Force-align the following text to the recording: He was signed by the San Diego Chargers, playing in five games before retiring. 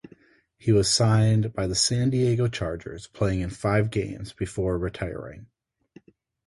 He 0.57 0.71
was 0.71 0.89
signed 0.91 1.53
by 1.53 1.67
the 1.67 1.75
San 1.75 2.09
Diego 2.09 2.47
Chargers, 2.47 3.05
playing 3.05 3.41
in 3.41 3.51
five 3.51 3.91
games 3.91 4.33
before 4.33 4.79
retiring. 4.79 5.45